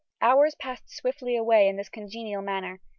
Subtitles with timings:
[0.19, 2.79] Hours passed swiftly away in this congenial manner.